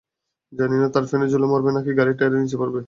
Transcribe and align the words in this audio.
জানি 0.53 0.75
না, 0.77 0.87
তারা 0.93 1.07
ফ্যানে 1.11 1.27
ঝুলে 1.31 1.47
মরবে, 1.51 1.71
নাকি 1.73 1.91
গাড়ির 1.99 2.17
টায়ারের 2.17 2.41
নিচে 2.43 2.57
পড়বে! 2.61 2.79